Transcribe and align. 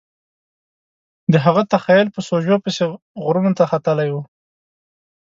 د 1.31 1.33
هغه 1.45 1.61
تخیل 1.73 2.07
په 2.15 2.19
سوژو 2.27 2.55
پسې 2.63 2.83
غرونو 3.23 3.51
ته 3.57 3.63
ختلی 3.71 4.09
و 4.11 4.15